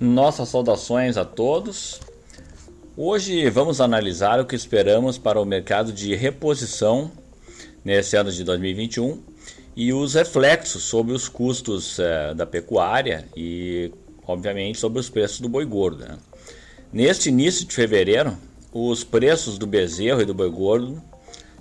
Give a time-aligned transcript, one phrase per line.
[0.00, 2.00] Nossas saudações a todos.
[2.96, 7.12] Hoje vamos analisar o que esperamos para o mercado de reposição
[7.84, 9.22] nesse ano de 2021
[9.76, 13.92] e os reflexos sobre os custos eh, da pecuária e,
[14.26, 16.02] obviamente, sobre os preços do boi gordo.
[16.02, 16.16] Né?
[16.90, 18.38] Neste início de fevereiro,
[18.72, 21.02] os preços do bezerro e do boi gordo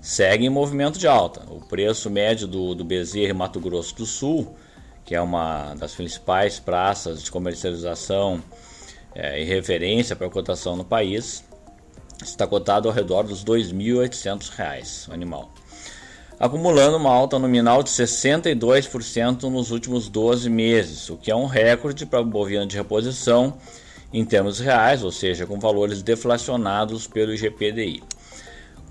[0.02, 1.42] seguem em movimento de alta.
[1.52, 4.56] O preço médio do, do bezerro em Mato Grosso do Sul
[5.06, 8.42] que é uma das principais praças de comercialização
[9.16, 11.44] é, e referência para cotação no país,
[12.24, 15.52] está cotado ao redor dos R$ 2.800 o animal,
[16.40, 22.06] acumulando uma alta nominal de 62% nos últimos 12 meses, o que é um recorde
[22.06, 23.58] para o bovino de reposição
[24.12, 28.04] em termos reais, ou seja, com valores deflacionados pelo IGPDI.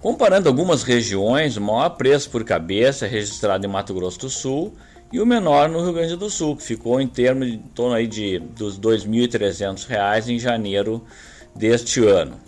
[0.01, 4.73] Comparando algumas regiões, o maior preço por cabeça é registrado em Mato Grosso do Sul
[5.12, 8.07] e o menor no Rio Grande do Sul, que ficou em de em torno aí
[8.07, 11.02] de dos R$ 2.300 em janeiro
[11.55, 12.38] deste ano.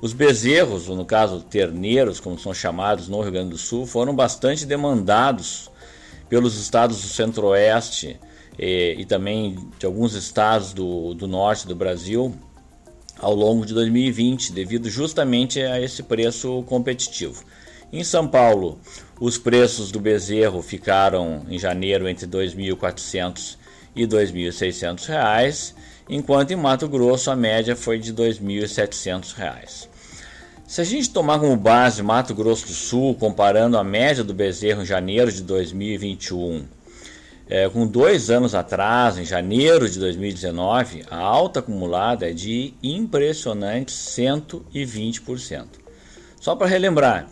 [0.00, 4.14] Os bezerros, ou no caso terneiros, como são chamados no Rio Grande do Sul, foram
[4.14, 5.70] bastante demandados
[6.28, 8.18] pelos estados do Centro-Oeste
[8.58, 12.34] e, e, também de alguns estados do, do norte do Brasil
[13.18, 17.42] ao longo de 2020, devido justamente a esse preço competitivo.
[17.94, 18.80] Em São Paulo,
[19.20, 23.56] os preços do bezerro ficaram em janeiro entre R$ 2.400
[23.94, 25.72] e R$ 2.600,
[26.08, 29.86] enquanto em Mato Grosso a média foi de R$ 2.700.
[30.66, 34.82] Se a gente tomar como base Mato Grosso do Sul, comparando a média do bezerro
[34.82, 36.64] em janeiro de 2021
[37.48, 43.94] é, com dois anos atrás, em janeiro de 2019, a alta acumulada é de impressionantes
[43.94, 45.66] 120%.
[46.40, 47.28] Só para relembrar,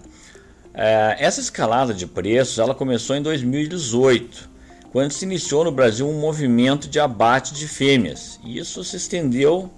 [0.74, 4.50] essa escalada de preços ela começou em 2018,
[4.90, 8.40] quando se iniciou no Brasil um movimento de abate de fêmeas.
[8.44, 9.70] E isso se estendeu,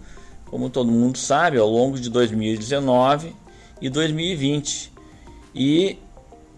[0.46, 3.34] como todo mundo sabe, ao longo de 2019
[3.80, 4.92] e 2020.
[5.54, 5.98] E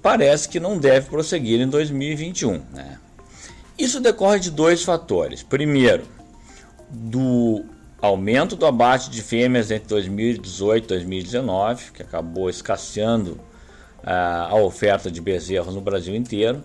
[0.03, 2.63] parece que não deve prosseguir em 2021.
[2.73, 2.99] Né?
[3.79, 5.43] Isso decorre de dois fatores.
[5.43, 6.05] Primeiro,
[6.91, 7.65] do
[8.01, 13.41] aumento do abate de fêmeas entre 2018 e 2019, que acabou escasseando
[14.05, 16.63] a oferta de bezerros no Brasil inteiro.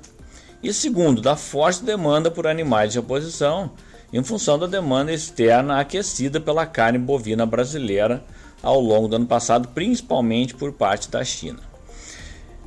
[0.62, 3.72] E segundo, da forte demanda por animais de reposição,
[4.14, 8.24] em função da demanda externa aquecida pela carne bovina brasileira
[8.62, 11.60] ao longo do ano passado, principalmente por parte da China.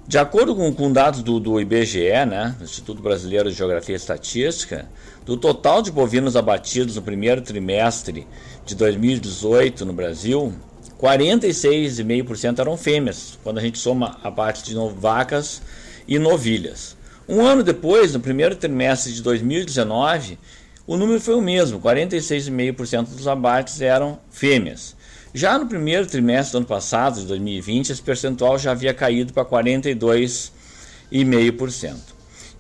[0.06, 4.86] De acordo com, com dados do, do IBGE, né, Instituto Brasileiro de Geografia e Estatística,
[5.24, 8.26] do total de bovinos abatidos no primeiro trimestre
[8.66, 10.52] de 2018 no Brasil,
[11.00, 15.60] 46,5% eram fêmeas, quando a gente soma a parte de vacas
[16.06, 16.96] e novilhas.
[17.28, 20.38] Um ano depois, no primeiro trimestre de 2019,
[20.86, 24.94] o número foi o mesmo, 46,5% dos abates eram fêmeas.
[25.32, 29.44] Já no primeiro trimestre do ano passado, de 2020, esse percentual já havia caído para
[29.44, 32.13] 42,5%.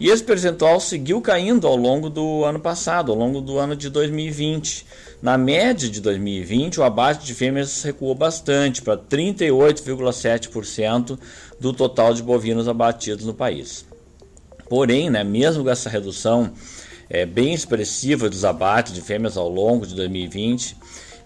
[0.04, 3.88] E esse percentual seguiu caindo ao longo do ano passado, ao longo do ano de
[3.88, 4.84] 2020.
[5.22, 11.18] Na média de 2020, o abate de fêmeas recuou bastante para 38,7%
[11.58, 13.86] do total de bovinos abatidos no país.
[14.68, 16.52] Porém, né, mesmo com essa redução
[17.08, 20.76] é, bem expressiva dos abates de fêmeas ao longo de 2020,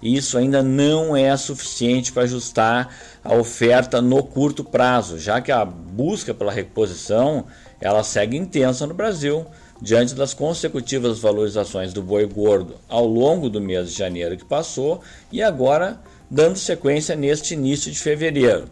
[0.00, 2.94] isso ainda não é suficiente para ajustar
[3.24, 7.44] a oferta no curto prazo, já que a busca pela reposição
[7.80, 9.46] ela segue intensa no Brasil
[9.80, 15.00] diante das consecutivas valorizações do boi gordo ao longo do mês de janeiro que passou
[15.30, 16.00] e agora
[16.30, 18.68] dando sequência neste início de fevereiro.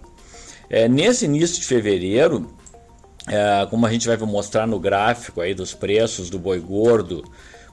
[0.69, 2.51] É, nesse início de fevereiro,
[3.29, 7.25] é, como a gente vai mostrar no gráfico aí dos preços do boi gordo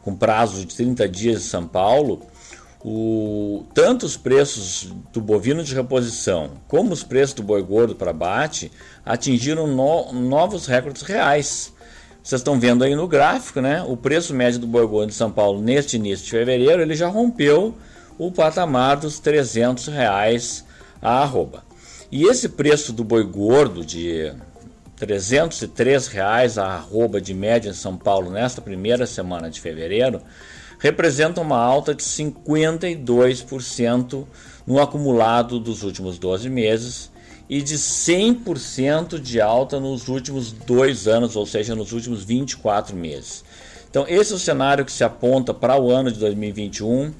[0.03, 2.21] com prazo de 30 dias em São Paulo,
[2.83, 8.11] o, tanto os preços do bovino de reposição como os preços do boi gordo para
[8.11, 8.71] abate
[9.05, 11.73] atingiram no, novos recordes reais
[12.23, 13.83] vocês estão vendo aí no gráfico, né?
[13.85, 17.09] O preço médio do boi gordo de São Paulo neste início de fevereiro, ele já
[17.09, 17.75] rompeu
[18.17, 20.63] o patamar dos 300 reais
[21.01, 21.65] a arroba.
[22.09, 24.31] E esse preço do boi gordo de
[24.95, 30.21] 303 reais a arroba de média em São Paulo nesta primeira semana de fevereiro
[30.79, 34.25] representa uma alta de 52%
[34.65, 37.11] no acumulado dos últimos 12 meses
[37.49, 43.43] e de 100% de alta nos últimos dois anos, ou seja, nos últimos 24 meses.
[43.89, 47.13] Então, esse é o cenário que se aponta para o ano de 2021.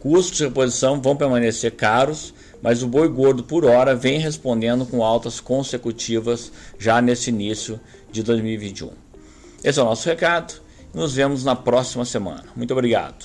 [0.00, 5.04] Custos de reposição vão permanecer caros, mas o boi gordo por hora vem respondendo com
[5.04, 7.78] altas consecutivas já nesse início
[8.10, 8.90] de 2021.
[9.62, 10.65] Esse é o nosso recado.
[10.96, 12.44] Nos vemos na próxima semana.
[12.56, 13.16] Muito obrigado.